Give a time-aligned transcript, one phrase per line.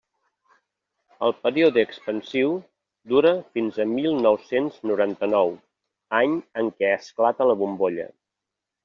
[1.25, 2.55] El període expansiu
[3.13, 5.53] dura fins a mil nou-cents noranta-nou,
[6.21, 8.09] any en què esclata la bombolla.